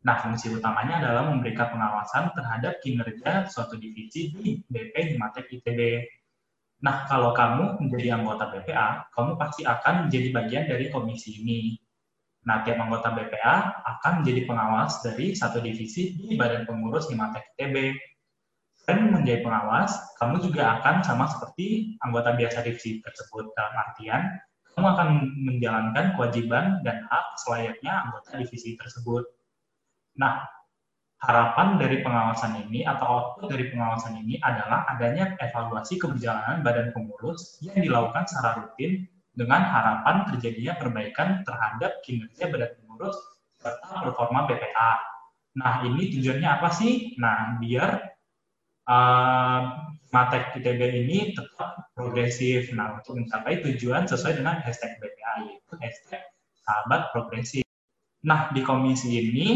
Nah, 0.00 0.16
fungsi 0.25 0.49
utamanya 0.49 1.04
adalah 1.04 1.28
memberikan 1.28 1.76
pengawasan 1.76 2.33
terhadap 2.33 2.80
kinerja 2.80 3.45
suatu 3.52 3.76
divisi 3.76 4.33
di 4.33 4.57
BP 4.64 5.16
Himatek 5.16 5.52
ITB. 5.61 5.80
Nah, 6.80 7.04
kalau 7.04 7.37
kamu 7.37 7.85
menjadi 7.85 8.16
anggota 8.16 8.49
BPA, 8.49 9.12
kamu 9.12 9.37
pasti 9.37 9.69
akan 9.69 10.09
menjadi 10.09 10.28
bagian 10.33 10.64
dari 10.64 10.88
komisi 10.88 11.45
ini. 11.45 11.76
Nah, 12.49 12.64
tiap 12.64 12.80
anggota 12.80 13.12
BPA 13.12 13.85
akan 13.85 14.25
menjadi 14.25 14.49
pengawas 14.49 15.04
dari 15.04 15.37
satu 15.37 15.61
divisi 15.61 16.16
di 16.16 16.40
Badan 16.40 16.64
Pengurus 16.64 17.12
Himatek 17.12 17.52
ITB. 17.52 17.92
Selain 18.80 19.12
menjadi 19.12 19.45
pengawas, 19.45 19.92
kamu 20.16 20.40
juga 20.40 20.80
akan 20.80 21.04
sama 21.04 21.28
seperti 21.28 22.00
anggota 22.00 22.33
biasa 22.33 22.64
divisi 22.64 23.04
tersebut. 23.04 23.52
Dalam 23.52 23.75
artian, 23.76 24.23
kamu 24.73 24.87
akan 24.97 25.09
menjalankan 25.45 26.16
kewajiban 26.16 26.80
dan 26.80 27.04
hak 27.12 27.26
selayaknya 27.45 28.09
anggota 28.09 28.40
divisi 28.40 28.80
tersebut. 28.80 29.28
Nah, 30.19 30.43
harapan 31.21 31.76
dari 31.76 32.00
pengawasan 32.00 32.64
ini 32.67 32.83
atau 32.88 33.05
output 33.07 33.52
dari 33.52 33.69
pengawasan 33.69 34.25
ini 34.25 34.40
adalah 34.40 34.88
adanya 34.88 35.37
evaluasi 35.37 36.00
keberjalanan 36.00 36.64
badan 36.64 36.97
pengurus 36.97 37.61
yang 37.61 37.76
dilakukan 37.76 38.25
secara 38.25 38.64
rutin 38.64 39.05
dengan 39.37 39.62
harapan 39.62 40.25
terjadinya 40.33 40.75
perbaikan 40.81 41.45
terhadap 41.45 42.00
kinerja 42.02 42.49
badan 42.49 42.73
pengurus 42.81 43.17
serta 43.61 44.00
performa 44.00 44.49
BPA. 44.49 44.93
Nah, 45.61 45.85
ini 45.85 46.09
tujuannya 46.17 46.49
apa 46.49 46.69
sih? 46.73 47.14
Nah, 47.21 47.61
biar 47.61 47.90
uh, 48.88 49.62
Matek 50.11 50.59
ITB 50.59 51.07
ini 51.07 51.19
tetap 51.31 51.95
progresif. 51.95 52.75
Nah, 52.75 52.99
untuk 52.99 53.14
mencapai 53.23 53.62
tujuan 53.62 54.11
sesuai 54.11 54.43
dengan 54.43 54.59
hashtag 54.67 54.99
BPA, 54.99 55.47
yaitu 55.47 55.75
hashtag 55.79 56.23
sahabat 56.67 57.14
progresif. 57.14 57.62
Nah, 58.26 58.50
di 58.50 58.67
komisi 58.67 59.23
ini 59.23 59.49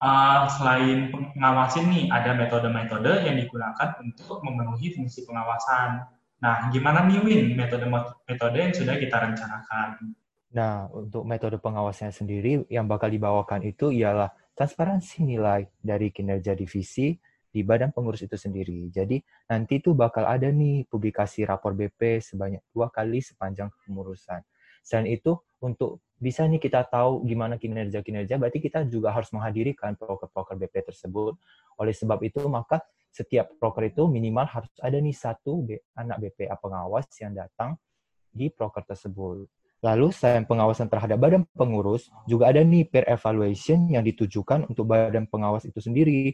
uh, 0.00 0.44
selain 0.50 1.12
pengawasin 1.12 1.86
nih, 1.88 2.04
ada 2.12 2.36
metode-metode 2.36 3.24
yang 3.24 3.36
digunakan 3.36 3.88
untuk 4.02 4.42
memenuhi 4.44 4.92
fungsi 4.96 5.24
pengawasan. 5.24 6.04
Nah, 6.40 6.68
gimana 6.68 7.04
nih 7.08 7.20
Win 7.24 7.44
metode-metode 7.56 8.56
yang 8.56 8.74
sudah 8.76 8.96
kita 9.00 9.16
rencanakan? 9.16 10.16
Nah, 10.52 10.88
untuk 10.92 11.24
metode 11.24 11.56
pengawasannya 11.60 12.12
sendiri 12.12 12.52
yang 12.68 12.88
bakal 12.88 13.08
dibawakan 13.12 13.64
itu 13.64 13.92
ialah 13.92 14.32
transparansi 14.56 15.24
nilai 15.24 15.68
dari 15.80 16.08
kinerja 16.12 16.56
divisi 16.56 17.12
di 17.52 17.64
badan 17.64 17.92
pengurus 17.92 18.24
itu 18.24 18.36
sendiri. 18.36 18.92
Jadi 18.92 19.16
nanti 19.48 19.80
tuh 19.80 19.96
bakal 19.96 20.28
ada 20.28 20.48
nih 20.52 20.84
publikasi 20.88 21.48
rapor 21.48 21.72
BP 21.72 22.20
sebanyak 22.20 22.60
dua 22.72 22.92
kali 22.92 23.24
sepanjang 23.24 23.72
kepengurusan. 23.72 24.44
Selain 24.84 25.08
itu, 25.08 25.34
untuk 25.64 26.05
bisa 26.16 26.48
nih 26.48 26.56
kita 26.56 26.88
tahu 26.88 27.28
gimana 27.28 27.60
kinerja-kinerja, 27.60 28.40
berarti 28.40 28.58
kita 28.58 28.88
juga 28.88 29.12
harus 29.12 29.28
menghadirikan 29.36 29.92
proker-proker 30.00 30.56
BP 30.56 30.88
tersebut. 30.88 31.36
Oleh 31.76 31.92
sebab 31.92 32.16
itu, 32.24 32.40
maka 32.48 32.80
setiap 33.12 33.52
proker 33.60 33.88
itu 33.88 34.08
minimal 34.08 34.48
harus 34.48 34.72
ada 34.80 34.96
nih 34.96 35.12
satu 35.12 35.64
anak 35.96 36.16
BPA 36.20 36.56
pengawas 36.56 37.08
yang 37.20 37.36
datang 37.36 37.76
di 38.32 38.48
proker 38.48 38.84
tersebut. 38.84 39.48
Lalu 39.84 40.08
selain 40.12 40.48
pengawasan 40.48 40.88
terhadap 40.88 41.20
badan 41.20 41.44
pengurus, 41.52 42.08
juga 42.24 42.48
ada 42.48 42.64
nih 42.64 42.88
peer 42.88 43.04
evaluation 43.12 43.92
yang 43.92 44.00
ditujukan 44.04 44.68
untuk 44.72 44.88
badan 44.88 45.28
pengawas 45.28 45.68
itu 45.68 45.80
sendiri 45.84 46.32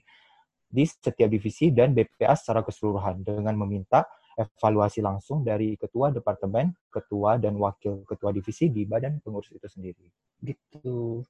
di 0.72 0.84
setiap 0.86 1.28
divisi 1.28 1.74
dan 1.74 1.90
BPA 1.92 2.32
secara 2.38 2.62
keseluruhan 2.62 3.20
dengan 3.20 3.52
meminta 3.58 4.06
evaluasi 4.36 5.04
langsung 5.04 5.44
dari 5.44 5.76
ketua 5.76 6.08
departemen, 6.08 6.72
ketua 6.88 7.36
dan 7.36 7.56
wakil 7.60 8.04
ketua 8.08 8.32
divisi 8.32 8.72
di 8.72 8.88
badan 8.88 9.20
pengurus 9.20 9.52
itu 9.52 9.68
sendiri. 9.68 10.06
Gitu. 10.40 11.22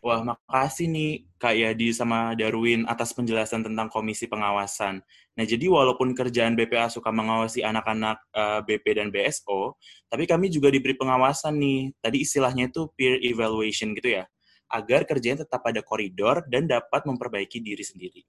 Wah, 0.00 0.24
makasih 0.24 0.88
nih 0.88 1.28
Kak 1.36 1.52
Yadi 1.52 1.92
sama 1.92 2.32
Darwin 2.32 2.88
atas 2.88 3.12
penjelasan 3.12 3.60
tentang 3.60 3.92
komisi 3.92 4.24
pengawasan. 4.24 5.04
Nah, 5.36 5.44
jadi 5.44 5.68
walaupun 5.68 6.16
kerjaan 6.16 6.56
BPA 6.56 6.88
suka 6.88 7.12
mengawasi 7.12 7.60
anak-anak 7.60 8.16
eh, 8.32 8.60
BP 8.64 8.96
dan 8.96 9.12
BSO, 9.12 9.76
tapi 10.08 10.24
kami 10.24 10.48
juga 10.48 10.72
diberi 10.72 10.96
pengawasan 10.96 11.52
nih. 11.60 11.92
Tadi 12.00 12.24
istilahnya 12.24 12.72
itu 12.72 12.88
peer 12.96 13.20
evaluation 13.20 13.92
gitu 13.92 14.16
ya, 14.16 14.24
agar 14.72 15.04
kerjanya 15.04 15.44
tetap 15.44 15.60
pada 15.60 15.84
koridor 15.84 16.48
dan 16.48 16.64
dapat 16.64 17.04
memperbaiki 17.04 17.60
diri 17.60 17.84
sendiri. 17.84 18.24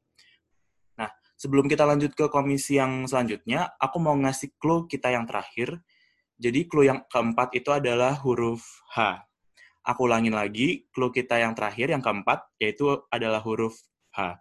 Sebelum 1.41 1.65
kita 1.65 1.89
lanjut 1.89 2.13
ke 2.13 2.29
komisi 2.29 2.77
yang 2.77 3.09
selanjutnya, 3.09 3.73
aku 3.81 3.97
mau 3.97 4.13
ngasih 4.13 4.53
clue 4.61 4.85
kita 4.85 5.09
yang 5.09 5.25
terakhir. 5.25 5.81
Jadi 6.37 6.69
clue 6.69 6.85
yang 6.85 7.01
keempat 7.09 7.57
itu 7.57 7.73
adalah 7.73 8.13
huruf 8.21 8.61
H. 8.93 9.25
Aku 9.81 10.05
ulangin 10.05 10.37
lagi, 10.37 10.85
clue 10.93 11.09
kita 11.09 11.41
yang 11.41 11.57
terakhir, 11.57 11.89
yang 11.89 12.05
keempat, 12.05 12.45
yaitu 12.61 12.93
adalah 13.09 13.41
huruf 13.41 13.73
H. 14.13 14.37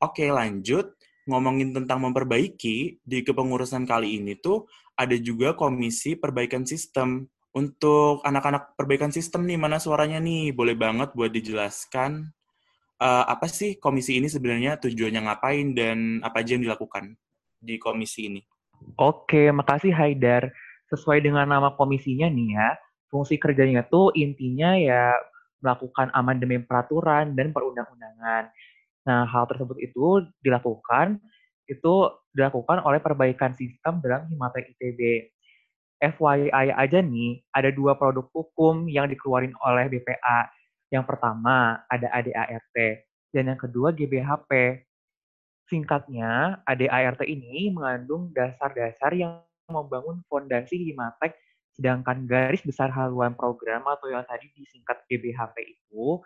Oke, 0.00 0.32
lanjut. 0.32 0.96
Ngomongin 1.28 1.76
tentang 1.76 2.00
memperbaiki, 2.08 3.04
di 3.04 3.18
kepengurusan 3.20 3.84
kali 3.84 4.16
ini 4.16 4.40
tuh 4.40 4.64
ada 4.96 5.12
juga 5.20 5.52
komisi 5.52 6.16
perbaikan 6.16 6.64
sistem. 6.64 7.28
Untuk 7.52 8.24
anak-anak 8.24 8.80
perbaikan 8.80 9.12
sistem 9.12 9.44
nih, 9.44 9.60
mana 9.60 9.76
suaranya 9.76 10.16
nih? 10.24 10.56
Boleh 10.56 10.72
banget 10.72 11.12
buat 11.12 11.28
dijelaskan 11.28 12.32
uh, 13.02 13.24
apa 13.26 13.50
sih 13.50 13.82
komisi 13.82 14.22
ini 14.22 14.30
sebenarnya 14.30 14.78
tujuannya 14.78 15.26
ngapain 15.26 15.74
dan 15.74 16.22
apa 16.22 16.46
aja 16.46 16.54
yang 16.54 16.70
dilakukan 16.70 17.18
di 17.58 17.74
komisi 17.82 18.30
ini? 18.30 18.40
Oke, 18.98 19.50
makasih 19.50 19.90
Haidar. 19.90 20.54
Sesuai 20.86 21.24
dengan 21.24 21.48
nama 21.48 21.74
komisinya 21.74 22.28
nih 22.28 22.48
ya, 22.54 22.70
fungsi 23.10 23.40
kerjanya 23.40 23.82
tuh 23.82 24.12
intinya 24.14 24.76
ya 24.76 25.16
melakukan 25.62 26.12
amandemen 26.12 26.68
peraturan 26.68 27.32
dan 27.32 27.50
perundang-undangan. 27.50 28.50
Nah, 29.08 29.22
hal 29.26 29.44
tersebut 29.50 29.78
itu 29.82 30.26
dilakukan 30.42 31.18
itu 31.70 31.94
dilakukan 32.34 32.82
oleh 32.82 32.98
perbaikan 32.98 33.54
sistem 33.56 34.02
dalam 34.02 34.26
Himatek 34.28 34.76
ITB. 34.76 35.30
FYI 36.02 36.74
aja 36.74 36.98
nih, 36.98 37.46
ada 37.54 37.70
dua 37.70 37.94
produk 37.94 38.26
hukum 38.34 38.90
yang 38.90 39.06
dikeluarin 39.06 39.54
oleh 39.62 39.86
BPA, 39.86 40.50
yang 40.92 41.08
pertama 41.08 41.80
ada 41.88 42.12
ADART 42.12 42.76
dan 43.32 43.44
yang 43.48 43.56
kedua 43.56 43.96
GBHP. 43.96 44.84
Singkatnya, 45.72 46.60
ADART 46.68 47.24
ini 47.24 47.72
mengandung 47.72 48.28
dasar-dasar 48.36 49.16
yang 49.16 49.40
membangun 49.72 50.20
fondasi 50.28 50.76
Himatek, 50.92 51.32
sedangkan 51.72 52.28
garis 52.28 52.60
besar 52.60 52.92
haluan 52.92 53.32
program 53.32 53.80
atau 53.88 54.12
yang 54.12 54.20
tadi 54.28 54.52
disingkat 54.52 55.00
GBHP 55.08 55.56
itu 55.64 56.20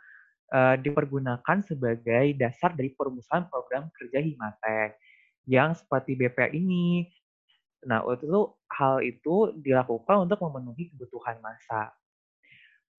uh, 0.50 0.74
dipergunakan 0.74 1.62
sebagai 1.62 2.34
dasar 2.34 2.74
dari 2.74 2.90
perumusan 2.90 3.46
program 3.46 3.86
kerja 3.94 4.18
Himatek 4.18 4.98
yang 5.46 5.78
seperti 5.78 6.18
BPA 6.18 6.50
ini. 6.50 7.06
Nah, 7.86 8.02
itu 8.02 8.50
hal 8.66 8.98
itu 9.06 9.54
dilakukan 9.62 10.26
untuk 10.26 10.42
memenuhi 10.42 10.90
kebutuhan 10.90 11.38
masa 11.38 11.94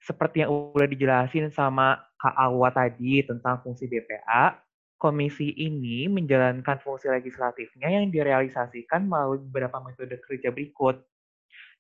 seperti 0.01 0.46
yang 0.46 0.51
udah 0.74 0.88
dijelasin 0.88 1.50
sama 1.51 2.00
Kak 2.18 2.34
Awa 2.34 2.74
tadi 2.74 3.22
tentang 3.25 3.62
fungsi 3.62 3.86
BPA, 3.86 4.58
komisi 4.98 5.54
ini 5.54 6.10
menjalankan 6.10 6.82
fungsi 6.82 7.10
legislatifnya 7.12 8.01
yang 8.01 8.10
direalisasikan 8.10 9.06
melalui 9.06 9.42
beberapa 9.46 9.77
metode 9.84 10.18
kerja 10.25 10.50
berikut. 10.50 11.01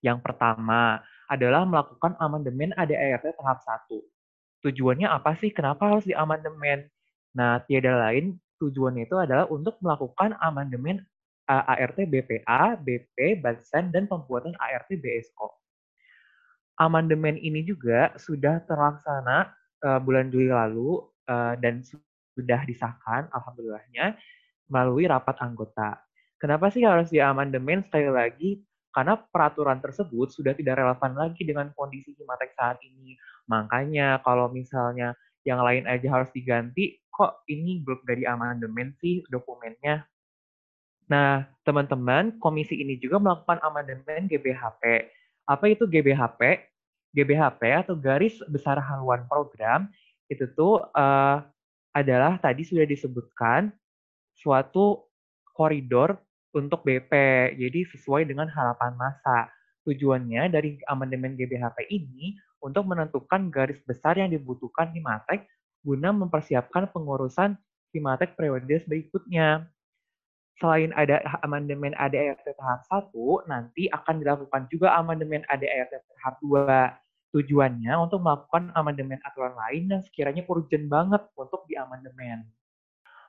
Yang 0.05 0.21
pertama 0.21 1.01
adalah 1.25 1.65
melakukan 1.65 2.13
amandemen 2.21 2.71
ADART 2.77 3.33
tahap 3.33 3.59
1. 3.89 3.97
Tujuannya 4.61 5.09
apa 5.09 5.33
sih? 5.37 5.49
Kenapa 5.49 5.89
harus 5.89 6.05
diamandemen? 6.05 6.85
Nah, 7.33 7.61
tiada 7.65 7.97
lain 7.97 8.37
tujuannya 8.61 9.05
itu 9.09 9.17
adalah 9.17 9.45
untuk 9.49 9.77
melakukan 9.81 10.37
amandemen 10.41 11.05
ART 11.47 11.97
BPA, 11.97 12.75
BP, 12.81 13.39
Bansen, 13.39 13.89
dan 13.93 14.05
pembuatan 14.09 14.53
ART 14.57 14.89
BSO 14.89 15.66
amandemen 16.77 17.35
ini 17.41 17.65
juga 17.65 18.13
sudah 18.15 18.61
terlaksana 18.69 19.51
uh, 19.83 19.99
bulan 20.01 20.29
Juli 20.29 20.53
lalu 20.53 21.01
uh, 21.27 21.57
dan 21.57 21.81
sudah 22.37 22.61
disahkan, 22.69 23.25
alhamdulillahnya, 23.33 24.13
melalui 24.69 25.09
rapat 25.09 25.41
anggota. 25.41 25.97
Kenapa 26.37 26.69
sih 26.69 26.85
harus 26.85 27.09
di 27.09 27.17
amandemen 27.17 27.81
sekali 27.81 28.09
lagi? 28.13 28.49
Karena 28.93 29.17
peraturan 29.17 29.81
tersebut 29.81 30.33
sudah 30.33 30.53
tidak 30.53 30.77
relevan 30.77 31.17
lagi 31.17 31.41
dengan 31.45 31.73
kondisi 31.73 32.13
Himatek 32.13 32.53
saat 32.53 32.77
ini. 32.85 33.17
Makanya 33.49 34.21
kalau 34.21 34.49
misalnya 34.49 35.17
yang 35.45 35.61
lain 35.65 35.89
aja 35.89 36.13
harus 36.13 36.29
diganti, 36.33 37.01
kok 37.09 37.45
ini 37.49 37.81
belum 37.81 38.05
dari 38.05 38.25
amandemen 38.29 38.93
sih 39.01 39.25
dokumennya? 39.29 40.05
Nah, 41.07 41.45
teman-teman, 41.63 42.37
komisi 42.37 42.77
ini 42.77 42.99
juga 42.99 43.17
melakukan 43.17 43.63
amandemen 43.63 44.27
GBHP 44.27 45.07
apa 45.47 45.65
itu 45.71 45.87
GBHP? 45.87 46.67
GBHP 47.15 47.61
atau 47.87 47.95
garis 47.97 48.37
besar 48.51 48.77
haluan 48.83 49.25
program 49.25 49.87
itu 50.27 50.43
tuh 50.53 50.83
uh, 50.91 51.39
adalah 51.95 52.37
tadi 52.37 52.67
sudah 52.67 52.83
disebutkan 52.83 53.71
suatu 54.37 55.07
koridor 55.55 56.19
untuk 56.53 56.85
BP. 56.85 57.11
Jadi 57.57 57.79
sesuai 57.95 58.27
dengan 58.27 58.45
harapan 58.51 58.93
masa. 58.93 59.49
Tujuannya 59.87 60.51
dari 60.51 60.75
amandemen 60.91 61.39
GBHP 61.39 61.87
ini 61.87 62.35
untuk 62.59 62.91
menentukan 62.91 63.47
garis 63.47 63.79
besar 63.87 64.19
yang 64.19 64.27
dibutuhkan 64.27 64.91
di 64.91 64.99
Matek 64.99 65.47
guna 65.79 66.11
mempersiapkan 66.11 66.91
pengurusan 66.91 67.55
Himatek 67.95 68.35
periode 68.35 68.83
berikutnya. 68.83 69.63
Selain 70.57 70.89
ada 70.97 71.21
amandemen 71.45 71.93
ADART 71.93 72.41
tahap 72.41 72.81
1, 72.89 73.13
nanti 73.45 73.85
akan 73.93 74.25
dilakukan 74.25 74.65
juga 74.73 74.97
amandemen 74.97 75.45
ADART 75.45 75.93
tahap 75.93 76.35
2. 76.41 77.37
Tujuannya 77.37 77.93
untuk 77.99 78.23
melakukan 78.23 78.73
amandemen 78.73 79.21
aturan 79.21 79.53
lain 79.53 79.91
yang 79.91 80.01
sekiranya 80.01 80.41
urgent 80.47 80.89
banget 80.89 81.21
untuk 81.37 81.67
diamandemen. 81.69 82.47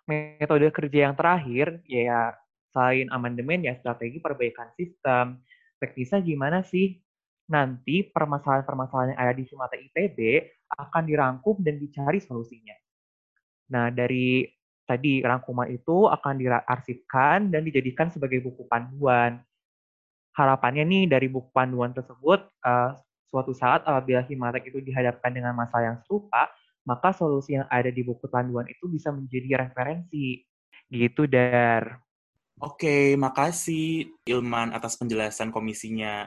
Metode 0.09 0.73
kerja 0.73 1.11
yang 1.11 1.15
terakhir, 1.19 1.85
ya 1.85 2.33
selain 2.73 3.13
amandemen 3.13 3.67
ya 3.67 3.77
strategi 3.77 4.23
perbaikan 4.23 4.73
sistem. 4.79 5.45
Teknisnya 5.77 6.25
gimana 6.25 6.65
sih? 6.65 6.97
Nanti 7.53 8.09
permasalahan-permasalahan 8.09 9.13
yang 9.13 9.21
ada 9.21 9.35
di 9.37 9.45
Sumata 9.45 9.77
ITB 9.77 10.17
akan 10.69 11.03
dirangkum 11.05 11.61
dan 11.61 11.77
dicari 11.77 12.21
solusinya. 12.25 12.77
Nah, 13.73 13.93
dari 13.93 14.49
tadi 14.89 15.21
rangkuman 15.21 15.69
itu 15.69 16.09
akan 16.09 16.41
diarsipkan 16.41 17.53
dan 17.53 17.61
dijadikan 17.61 18.09
sebagai 18.09 18.41
buku 18.41 18.65
panduan. 18.65 19.45
Harapannya 20.33 20.89
nih 20.89 21.05
dari 21.05 21.29
buku 21.29 21.53
panduan 21.53 21.93
tersebut, 21.93 22.49
uh, 22.65 22.97
suatu 23.29 23.53
saat 23.53 23.85
apabila 23.85 24.25
Himatek 24.25 24.73
itu 24.73 24.81
dihadapkan 24.81 25.29
dengan 25.29 25.53
masalah 25.53 25.93
yang 25.93 25.99
serupa, 26.01 26.49
maka 26.89 27.13
solusi 27.13 27.61
yang 27.61 27.69
ada 27.69 27.93
di 27.93 28.01
buku 28.01 28.25
panduan 28.33 28.65
itu 28.65 28.89
bisa 28.89 29.13
menjadi 29.13 29.69
referensi. 29.69 30.41
Gitu, 30.89 31.29
Dar. 31.29 32.01
Oke, 32.59 33.13
makasih 33.21 34.09
Ilman 34.25 34.73
atas 34.73 34.97
penjelasan 34.97 35.53
komisinya. 35.53 36.27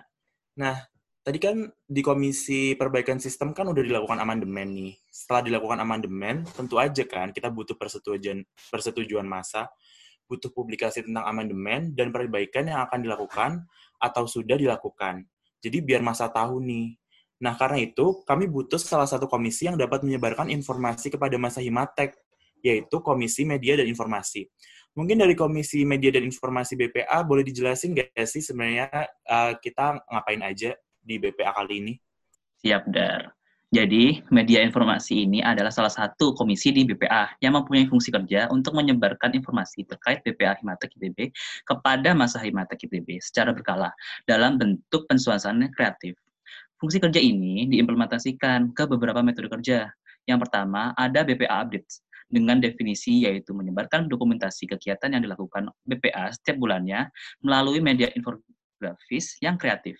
Nah, 0.55 0.90
tadi 1.21 1.37
kan 1.37 1.69
di 1.85 2.01
Komisi 2.01 2.73
Perbaikan 2.73 3.21
Sistem 3.21 3.53
kan 3.53 3.69
udah 3.69 3.81
dilakukan 3.85 4.17
amandemen 4.17 4.73
nih. 4.73 4.93
Setelah 5.09 5.45
dilakukan 5.45 5.77
amandemen, 5.81 6.45
tentu 6.57 6.81
aja 6.81 7.05
kan 7.05 7.29
kita 7.29 7.53
butuh 7.53 7.77
persetujuan 7.77 8.41
persetujuan 8.73 9.25
masa, 9.25 9.69
butuh 10.25 10.49
publikasi 10.49 11.05
tentang 11.05 11.25
amandemen 11.29 11.93
dan 11.93 12.09
perbaikan 12.09 12.65
yang 12.65 12.81
akan 12.89 13.05
dilakukan 13.05 13.51
atau 14.01 14.25
sudah 14.25 14.57
dilakukan. 14.57 15.25
Jadi 15.61 15.77
biar 15.85 16.01
masa 16.01 16.25
tahu 16.33 16.57
nih. 16.65 16.97
Nah, 17.41 17.57
karena 17.57 17.81
itu 17.81 18.21
kami 18.25 18.45
butuh 18.45 18.77
salah 18.77 19.09
satu 19.09 19.25
komisi 19.25 19.65
yang 19.65 19.77
dapat 19.77 20.05
menyebarkan 20.05 20.49
informasi 20.49 21.09
kepada 21.09 21.37
masa 21.41 21.57
Himatek, 21.57 22.13
yaitu 22.61 23.01
Komisi 23.01 23.49
Media 23.49 23.81
dan 23.81 23.89
Informasi. 23.89 24.45
Mungkin 24.93 25.17
dari 25.25 25.33
Komisi 25.33 25.81
Media 25.81 26.13
dan 26.13 26.21
Informasi 26.21 26.77
BPA 26.77 27.25
boleh 27.25 27.41
dijelasin 27.41 27.97
nggak 27.97 28.25
sih 28.29 28.45
sebenarnya 28.45 28.93
uh, 29.25 29.57
kita 29.57 30.05
ngapain 30.05 30.41
aja 30.45 30.77
di 31.01 31.17
BPA 31.17 31.51
kali 31.57 31.73
ini? 31.81 31.93
Siap, 32.61 32.87
Dar. 32.93 33.33
Jadi, 33.71 34.19
media 34.35 34.59
informasi 34.67 35.23
ini 35.23 35.39
adalah 35.39 35.71
salah 35.71 35.89
satu 35.89 36.35
komisi 36.35 36.75
di 36.75 36.83
BPA 36.83 37.39
yang 37.39 37.55
mempunyai 37.55 37.87
fungsi 37.87 38.11
kerja 38.11 38.51
untuk 38.51 38.75
menyebarkan 38.75 39.31
informasi 39.31 39.87
terkait 39.87 40.19
BPA 40.27 40.59
Himatek 40.59 40.91
ITB 40.99 41.31
kepada 41.63 42.11
masa 42.11 42.43
Himatek 42.43 42.91
ITB 42.91 43.23
secara 43.23 43.55
berkala 43.55 43.95
dalam 44.27 44.59
bentuk 44.59 45.07
pensuasana 45.07 45.71
kreatif. 45.71 46.19
Fungsi 46.75 46.99
kerja 46.99 47.23
ini 47.23 47.63
diimplementasikan 47.71 48.75
ke 48.75 48.83
beberapa 48.91 49.23
metode 49.23 49.47
kerja. 49.47 49.87
Yang 50.27 50.39
pertama, 50.49 50.91
ada 50.99 51.23
BPA 51.23 51.63
Updates 51.63 52.03
dengan 52.27 52.59
definisi 52.59 53.23
yaitu 53.23 53.55
menyebarkan 53.55 54.11
dokumentasi 54.11 54.67
kegiatan 54.67 55.15
yang 55.15 55.23
dilakukan 55.23 55.71
BPA 55.87 56.35
setiap 56.35 56.59
bulannya 56.59 57.07
melalui 57.39 57.79
media 57.79 58.11
infografis 58.15 59.39
yang 59.39 59.55
kreatif 59.55 59.95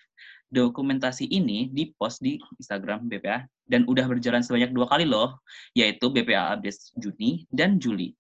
dokumentasi 0.52 1.32
ini 1.32 1.72
di-post 1.72 2.20
di 2.20 2.36
Instagram 2.60 3.08
BPA 3.08 3.48
dan 3.66 3.88
udah 3.88 4.04
berjalan 4.06 4.44
sebanyak 4.44 4.76
dua 4.76 4.86
kali 4.92 5.08
loh, 5.08 5.40
yaitu 5.72 6.12
BPA 6.12 6.60
Update 6.60 6.92
Juni 7.00 7.48
dan 7.48 7.80
Juli. 7.80 8.12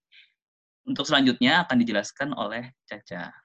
Untuk 0.87 1.05
selanjutnya 1.05 1.67
akan 1.67 1.77
dijelaskan 1.83 2.31
oleh 2.33 2.71
Caca. 2.87 3.40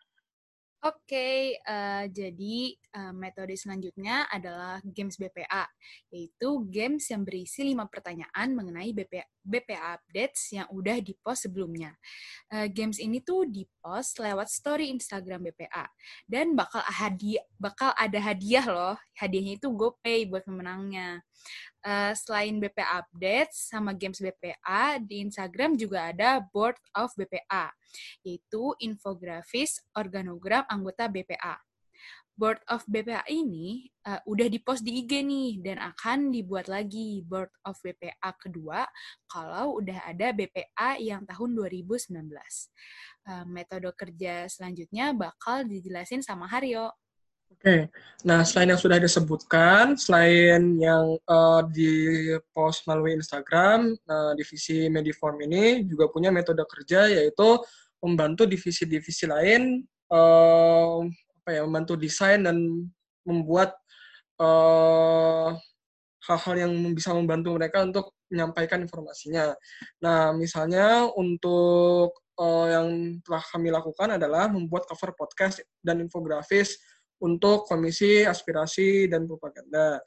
Oke, 0.84 1.08
okay, 1.08 1.40
uh, 1.64 2.04
eh, 2.04 2.12
jadi 2.12 2.56
uh, 3.00 3.14
metode 3.16 3.56
selanjutnya 3.56 4.28
adalah 4.28 4.76
games 4.84 5.16
BPA, 5.16 5.64
yaitu 6.12 6.68
games 6.68 7.08
yang 7.08 7.24
berisi 7.24 7.64
lima 7.64 7.88
pertanyaan 7.88 8.52
mengenai 8.52 8.92
BPA, 8.92 9.24
BPA 9.40 9.96
updates 9.96 10.52
yang 10.52 10.68
udah 10.68 11.00
di-post 11.00 11.48
sebelumnya. 11.48 11.96
Uh, 12.52 12.68
games 12.68 13.00
ini 13.00 13.24
tuh 13.24 13.48
di-post 13.48 14.20
lewat 14.20 14.52
story 14.52 14.92
Instagram 14.92 15.48
BPA, 15.48 15.88
dan 16.28 16.52
bakal 16.52 16.84
hadiah, 16.84 17.44
bakal 17.56 17.96
ada 17.96 18.20
hadiah 18.20 18.66
loh. 18.68 18.96
Hadiahnya 19.16 19.56
itu 19.56 19.72
GoPay 19.72 20.28
buat 20.28 20.44
pemenangnya. 20.44 21.24
Uh, 21.86 22.10
selain 22.18 22.58
BPA 22.58 22.98
updates 22.98 23.70
sama 23.70 23.94
games 23.94 24.18
BPA, 24.18 24.98
di 24.98 25.22
Instagram 25.22 25.78
juga 25.78 26.10
ada 26.10 26.42
Board 26.42 26.74
of 26.98 27.14
BPA 27.14 27.70
yaitu 28.26 28.74
infografis 28.82 29.78
organogram 29.94 30.66
anggota 30.66 31.06
BPA. 31.06 31.62
Board 32.36 32.60
of 32.68 32.84
BPA 32.84 33.24
ini 33.32 33.88
uh, 34.04 34.20
udah 34.28 34.52
dipost 34.52 34.84
di 34.84 35.00
IG 35.00 35.24
nih 35.24 35.64
dan 35.64 35.80
akan 35.80 36.28
dibuat 36.28 36.68
lagi 36.68 37.24
Board 37.24 37.48
of 37.64 37.80
BPA 37.80 38.28
kedua 38.36 38.84
kalau 39.24 39.80
udah 39.80 40.04
ada 40.04 40.36
BPA 40.36 41.00
yang 41.00 41.24
tahun 41.24 41.56
2019. 41.56 42.12
Uh, 42.12 42.36
eh, 43.32 43.44
metode 43.48 43.88
kerja 43.96 44.52
selanjutnya 44.52 45.16
bakal 45.16 45.64
dijelasin 45.64 46.20
sama 46.20 46.44
Haryo. 46.44 46.92
Oke, 47.52 47.90
nah 48.22 48.46
selain 48.46 48.74
yang 48.74 48.78
sudah 48.78 48.98
disebutkan, 49.02 49.98
selain 49.98 50.78
yang 50.78 51.18
uh, 51.26 51.66
di 51.66 52.30
post 52.54 52.86
melalui 52.86 53.18
Instagram, 53.18 53.94
uh, 54.06 54.32
divisi 54.38 54.86
Mediform 54.86 55.42
ini 55.46 55.82
juga 55.82 56.06
punya 56.06 56.30
metode 56.30 56.62
kerja 56.62 57.10
yaitu 57.10 57.58
membantu 57.98 58.46
divisi-divisi 58.46 59.26
lain 59.26 59.82
uh, 60.14 61.02
apa 61.46 61.48
ya 61.50 61.62
membantu 61.62 61.94
desain 61.94 62.42
dan 62.42 62.58
membuat 63.26 63.74
eh, 64.38 65.48
hal-hal 66.26 66.54
yang 66.58 66.72
bisa 66.94 67.14
membantu 67.14 67.54
mereka 67.54 67.86
untuk 67.86 68.14
menyampaikan 68.30 68.82
informasinya. 68.82 69.54
Nah, 70.02 70.34
misalnya 70.34 71.06
untuk 71.14 72.10
uh, 72.38 72.66
yang 72.66 73.18
telah 73.22 73.42
kami 73.54 73.70
lakukan 73.70 74.18
adalah 74.18 74.50
membuat 74.50 74.90
cover 74.90 75.14
podcast 75.14 75.62
dan 75.78 76.02
infografis 76.02 76.74
untuk 77.22 77.64
Komisi 77.68 78.24
Aspirasi 78.24 79.08
dan 79.08 79.24
Propaganda. 79.24 80.00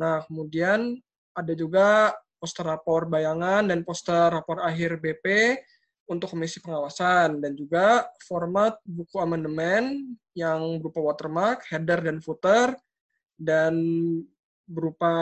Nah, 0.00 0.24
kemudian 0.24 0.96
ada 1.34 1.52
juga 1.52 2.14
poster 2.38 2.66
rapor 2.66 3.08
bayangan 3.08 3.68
dan 3.68 3.80
poster 3.82 4.28
rapor 4.28 4.60
akhir 4.60 5.00
BP 5.00 5.56
untuk 6.04 6.36
komisi 6.36 6.60
pengawasan 6.60 7.40
dan 7.40 7.56
juga 7.56 8.04
format 8.28 8.76
buku 8.84 9.16
amandemen 9.16 10.12
yang 10.36 10.76
berupa 10.76 11.00
watermark, 11.00 11.64
header 11.72 12.04
dan 12.04 12.20
footer 12.20 12.76
dan 13.40 13.72
berupa 14.68 15.14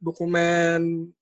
dokumen 0.00 1.12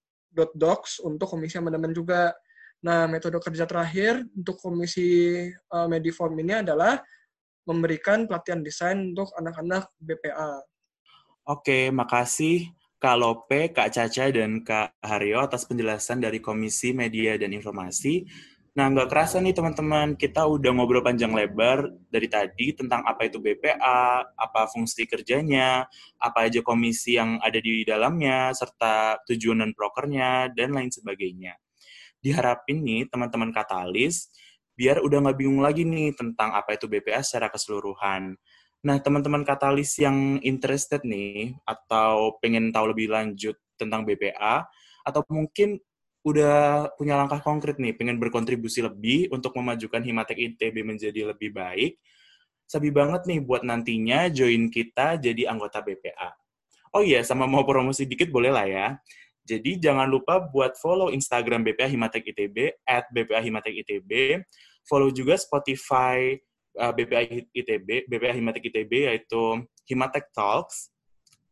.docs 0.55 1.03
untuk 1.03 1.27
komisi 1.27 1.59
amandemen 1.59 1.91
juga. 1.91 2.31
Nah, 2.79 3.11
metode 3.11 3.43
kerja 3.43 3.67
terakhir 3.67 4.23
untuk 4.39 4.55
komisi 4.63 5.43
uh, 5.51 5.87
Mediform 5.91 6.39
ini 6.39 6.63
adalah 6.63 7.03
memberikan 7.69 8.25
pelatihan 8.25 8.65
desain 8.65 9.13
untuk 9.13 9.29
anak-anak 9.37 9.93
BPA. 10.01 10.65
Oke, 11.45 11.93
makasih 11.93 12.73
Kak 12.97 13.17
Lope, 13.21 13.71
Kak 13.71 13.93
Caca, 13.95 14.27
dan 14.33 14.65
Kak 14.65 14.97
Haryo 15.05 15.45
atas 15.45 15.69
penjelasan 15.69 16.19
dari 16.19 16.43
Komisi 16.43 16.97
Media 16.97 17.37
dan 17.37 17.53
Informasi. 17.53 18.27
Nah, 18.79 18.87
nggak 18.95 19.11
kerasa 19.11 19.43
nih 19.43 19.55
teman-teman, 19.55 20.15
kita 20.15 20.47
udah 20.47 20.71
ngobrol 20.71 21.03
panjang 21.03 21.35
lebar 21.35 21.91
dari 22.11 22.31
tadi 22.31 22.75
tentang 22.79 23.03
apa 23.03 23.27
itu 23.27 23.43
BPA, 23.43 24.23
apa 24.23 24.71
fungsi 24.71 25.03
kerjanya, 25.03 25.83
apa 26.15 26.47
aja 26.47 26.63
komisi 26.63 27.19
yang 27.19 27.43
ada 27.43 27.59
di 27.59 27.83
dalamnya, 27.83 28.55
serta 28.55 29.19
tujuan 29.27 29.67
dan 29.67 29.71
prokernya, 29.75 30.55
dan 30.55 30.79
lain 30.79 30.95
sebagainya. 30.95 31.59
Diharapin 32.23 32.83
nih 32.87 33.11
teman-teman 33.11 33.51
katalis, 33.51 34.31
biar 34.79 35.03
udah 35.03 35.19
nggak 35.27 35.39
bingung 35.43 35.59
lagi 35.59 35.83
nih 35.83 36.15
tentang 36.15 36.55
apa 36.55 36.79
itu 36.79 36.87
BPA 36.87 37.19
secara 37.27 37.51
keseluruhan. 37.51 38.39
Nah, 38.87 38.97
teman-teman 39.03 39.43
katalis 39.43 39.99
yang 39.99 40.39
interested 40.47 41.03
nih, 41.03 41.59
atau 41.67 42.39
pengen 42.39 42.71
tahu 42.71 42.95
lebih 42.95 43.11
lanjut 43.11 43.59
tentang 43.75 44.07
BPA, 44.07 44.63
atau 45.03 45.27
mungkin 45.27 45.83
udah 46.23 46.87
punya 46.95 47.19
langkah 47.19 47.43
konkret 47.43 47.83
nih, 47.83 47.99
pengen 47.99 48.23
berkontribusi 48.23 48.87
lebih 48.87 49.35
untuk 49.35 49.51
memajukan 49.59 49.99
Himatek 49.99 50.55
ITB 50.55 50.87
menjadi 50.87 51.35
lebih 51.35 51.51
baik, 51.51 51.99
sabi 52.69 52.95
banget 52.95 53.27
nih 53.27 53.43
buat 53.43 53.67
nantinya 53.67 54.31
join 54.31 54.71
kita 54.71 55.19
jadi 55.19 55.51
anggota 55.51 55.83
BPA. 55.83 56.39
Oh 56.95 57.03
iya, 57.03 57.27
sama 57.27 57.51
mau 57.51 57.67
promosi 57.67 58.07
dikit 58.07 58.31
boleh 58.31 58.53
lah 58.55 58.67
ya. 58.69 58.87
Jadi 59.49 59.81
jangan 59.81 60.05
lupa 60.05 60.39
buat 60.39 60.77
follow 60.77 61.09
Instagram 61.09 61.65
BPA 61.65 61.89
Himatek 61.89 62.31
ITB, 62.31 62.57
at 62.85 63.09
BPA 63.09 63.41
Himatek 63.41 63.75
ITB, 63.83 64.39
follow 64.89 65.13
juga 65.13 65.37
Spotify 65.37 66.35
uh, 66.81 66.93
BPA 66.95 67.47
ITB, 67.53 68.09
BPA 68.09 68.33
Himatek 68.35 68.73
ITB, 68.73 68.93
yaitu 69.13 69.63
Himatek 69.89 70.33
Talks, 70.33 70.91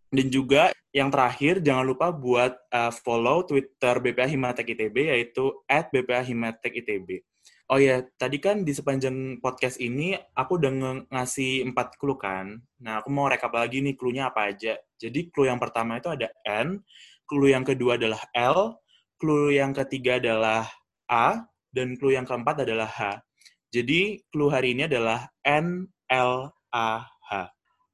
Dan 0.07 0.31
juga 0.31 0.71
yang 0.95 1.11
terakhir, 1.13 1.61
jangan 1.61 1.85
lupa 1.85 2.15
buat 2.15 2.57
uh, 2.73 2.95
follow 2.95 3.45
Twitter 3.45 4.01
BPA 4.01 4.31
Himatek 4.31 4.73
ITB, 4.73 5.13
yaitu 5.13 5.51
at 5.69 5.91
BPA 5.91 6.23
Himatek 6.25 6.73
ITB. 6.73 7.21
Oh 7.67 7.83
ya, 7.83 7.99
tadi 8.15 8.39
kan 8.39 8.63
di 8.63 8.71
sepanjang 8.71 9.43
podcast 9.43 9.83
ini 9.83 10.15
aku 10.15 10.55
udah 10.55 10.71
ng 10.71 11.11
ngasih 11.11 11.67
empat 11.67 11.99
clue 11.99 12.15
kan. 12.15 12.63
Nah, 12.79 13.03
aku 13.03 13.11
mau 13.11 13.27
rekap 13.27 13.51
lagi 13.51 13.83
nih 13.83 13.99
clue-nya 13.99 14.31
apa 14.31 14.55
aja. 14.55 14.79
Jadi 14.95 15.35
clue 15.35 15.51
yang 15.51 15.59
pertama 15.59 15.99
itu 15.99 16.07
ada 16.07 16.31
N, 16.47 16.79
clue 17.27 17.51
yang 17.51 17.67
kedua 17.67 17.99
adalah 17.99 18.23
L, 18.31 18.79
clue 19.19 19.59
yang 19.59 19.75
ketiga 19.75 20.23
adalah 20.23 20.71
A, 21.11 21.43
dan 21.77 21.93
clue 22.01 22.17
yang 22.17 22.25
keempat 22.25 22.65
adalah 22.65 22.89
H. 22.89 23.21
Jadi 23.69 24.25
clue 24.33 24.49
hari 24.49 24.73
ini 24.73 24.89
adalah 24.89 25.29
N, 25.45 25.85
L, 26.09 26.49
A, 26.73 27.05
H. 27.05 27.31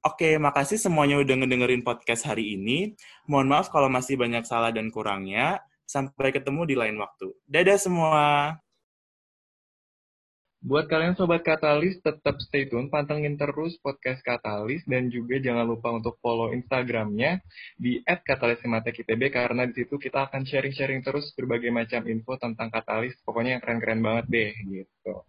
Oke, 0.06 0.38
makasih 0.38 0.78
semuanya 0.78 1.18
udah 1.18 1.34
ngedengerin 1.42 1.82
podcast 1.82 2.30
hari 2.30 2.54
ini. 2.54 2.94
Mohon 3.26 3.58
maaf 3.58 3.66
kalau 3.74 3.90
masih 3.90 4.14
banyak 4.14 4.46
salah 4.46 4.70
dan 4.70 4.90
kurangnya. 4.94 5.58
Sampai 5.82 6.30
ketemu 6.30 6.62
di 6.66 6.74
lain 6.78 6.96
waktu. 7.02 7.34
Dadah 7.46 7.78
semua! 7.78 8.54
Buat 10.62 10.86
kalian 10.86 11.18
Sobat 11.18 11.42
Katalis, 11.42 11.98
tetap 12.06 12.38
stay 12.38 12.70
tune, 12.70 12.86
pantengin 12.86 13.34
terus 13.34 13.74
podcast 13.82 14.22
Katalis, 14.22 14.86
dan 14.86 15.10
juga 15.10 15.42
jangan 15.42 15.66
lupa 15.66 15.90
untuk 15.90 16.22
follow 16.22 16.54
Instagramnya 16.54 17.42
di 17.74 17.98
@katalishimatekitb, 18.06 19.26
karena 19.34 19.66
di 19.66 19.82
situ 19.82 19.98
kita 19.98 20.30
akan 20.30 20.46
sharing-sharing 20.46 21.02
terus 21.02 21.34
berbagai 21.34 21.74
macam 21.74 22.06
info 22.06 22.38
tentang 22.38 22.70
Katalis, 22.70 23.18
pokoknya 23.26 23.58
yang 23.58 23.62
keren-keren 23.66 24.06
banget 24.06 24.24
deh, 24.30 24.50
gitu. 24.70 25.26